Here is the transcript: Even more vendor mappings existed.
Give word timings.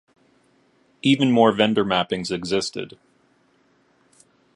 Even 1.03 1.31
more 1.31 1.51
vendor 1.51 1.85
mappings 1.85 2.31
existed. 2.31 2.97